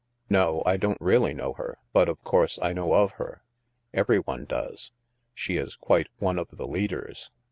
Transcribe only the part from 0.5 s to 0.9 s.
I